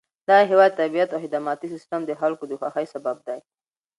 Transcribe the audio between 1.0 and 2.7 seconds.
او خدماتي سیستم د خلکو د